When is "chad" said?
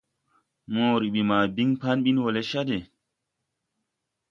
2.49-2.69